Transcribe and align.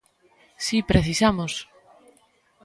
Si 0.65 0.77
precisamos! 0.91 1.53